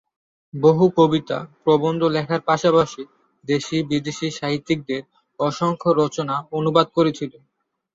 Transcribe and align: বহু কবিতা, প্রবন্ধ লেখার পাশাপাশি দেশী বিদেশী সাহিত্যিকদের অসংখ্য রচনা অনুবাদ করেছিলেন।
বহু 0.53 0.85
কবিতা, 0.97 1.37
প্রবন্ধ 1.63 2.01
লেখার 2.07 2.41
পাশাপাশি 2.41 3.01
দেশী 3.43 3.77
বিদেশী 3.83 4.27
সাহিত্যিকদের 4.31 5.01
অসংখ্য 5.39 5.89
রচনা 6.01 6.35
অনুবাদ 6.51 6.87
করেছিলেন। 6.95 7.41